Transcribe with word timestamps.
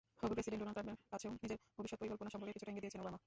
হবু 0.19 0.33
president 0.35 0.61
Donald 0.61 0.75
ট্রাম্পের 0.77 0.97
কাছেও 1.13 1.31
নিজের 1.43 1.59
ভবিষ্যৎ 1.77 1.99
পরিকল্পনা 2.01 2.29
সম্পর্কে 2.33 2.53
কিছুটা 2.55 2.71
ইঙ্গিত 2.71 2.83
দিয়েছেন 2.85 3.01
ওবামা। 3.03 3.19